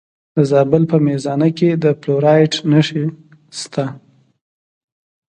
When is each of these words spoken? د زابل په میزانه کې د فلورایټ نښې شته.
د 0.35 0.37
زابل 0.51 0.83
په 0.91 0.97
میزانه 1.07 1.47
کې 1.57 1.69
د 1.83 1.85
فلورایټ 2.01 2.53
نښې 2.71 3.03
شته. 3.59 3.85